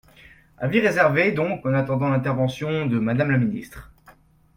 [0.57, 3.91] Avis réservé, donc, en attendant l’intervention de Madame la ministre.